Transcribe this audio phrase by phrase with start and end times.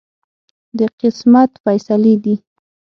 [0.77, 2.35] د قسمت فیصلې دي.